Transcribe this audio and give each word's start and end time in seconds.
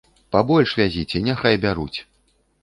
Пабольш 0.35 0.71
вязіце, 0.79 1.21
няхай 1.27 1.61
бяруць. 1.67 1.99